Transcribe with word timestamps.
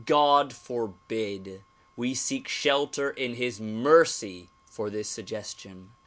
God 0.07 0.51
forbid! 0.51 1.63
We 1.95 2.15
seek 2.15 2.47
shelter 2.47 3.11
in 3.11 3.35
his 3.35 3.59
mercy 3.61 4.49
for 4.65 4.89
this 4.89 5.07
suggestion 5.07 5.91